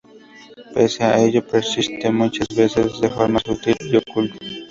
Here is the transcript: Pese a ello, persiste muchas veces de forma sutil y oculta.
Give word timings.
Pese 0.73 0.99
a 1.03 1.19
ello, 1.25 1.45
persiste 1.51 2.09
muchas 2.09 2.47
veces 2.55 2.99
de 3.01 3.09
forma 3.11 3.39
sutil 3.39 3.77
y 3.81 3.97
oculta. 3.97 4.35